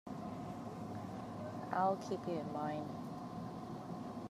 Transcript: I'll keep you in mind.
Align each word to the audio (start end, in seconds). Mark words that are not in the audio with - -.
I'll 1.71 1.97
keep 2.09 2.25
you 2.25 2.33
in 2.39 2.51
mind. 2.51 2.89